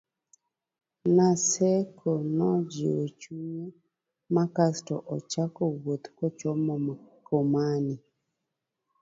Naseko 1.15 2.09
nojiwo 2.37 3.03
chunye 3.21 3.65
ma 4.33 4.43
kasto 4.55 4.95
ochako 5.15 5.63
wuoth 5.79 6.05
kochomo 6.17 6.73
Mkomani 6.85 7.95